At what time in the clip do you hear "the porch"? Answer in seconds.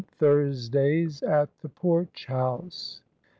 1.61-2.25